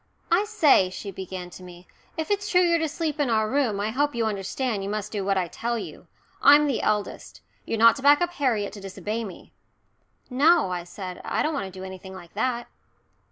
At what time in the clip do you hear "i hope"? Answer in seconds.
3.79-4.15